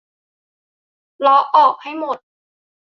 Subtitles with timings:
[1.19, 2.17] เลาะออกให้หมด